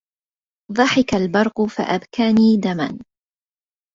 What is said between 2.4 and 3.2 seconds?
دما